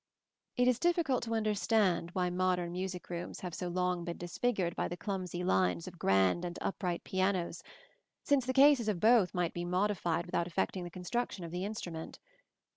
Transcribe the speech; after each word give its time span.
It 0.57 0.67
is 0.67 0.79
difficult 0.79 1.21
to 1.25 1.35
understand 1.35 2.09
why 2.13 2.31
modern 2.31 2.71
music 2.71 3.07
rooms 3.11 3.41
have 3.41 3.53
so 3.53 3.67
long 3.67 4.03
been 4.03 4.17
disfigured 4.17 4.75
by 4.75 4.87
the 4.87 4.97
clumsy 4.97 5.43
lines 5.43 5.87
of 5.87 5.99
grand 5.99 6.43
and 6.43 6.57
upright 6.59 7.03
pianos, 7.03 7.61
since 8.23 8.47
the 8.47 8.51
cases 8.51 8.87
of 8.89 8.99
both 8.99 9.35
might 9.35 9.53
be 9.53 9.63
modified 9.63 10.25
without 10.25 10.47
affecting 10.47 10.83
the 10.85 10.89
construction 10.89 11.43
of 11.45 11.51
the 11.51 11.63
instrument. 11.65 12.17